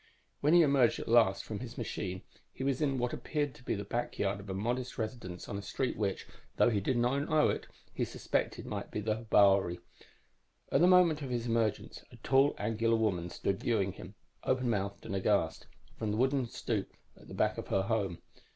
[0.49, 3.75] __When he emerged at last from his machine, he was in what appeared to be
[3.75, 6.25] the backyard of a modest residence on a street which,
[6.57, 9.77] though he did not know it, he suspected might be the Bouwerie.
[10.71, 15.05] At the moment of his emergence, a tall, angular woman stood viewing him, open mouthed
[15.05, 15.67] and aghast,
[15.99, 18.23] from the wooden stoop at the back door of her home.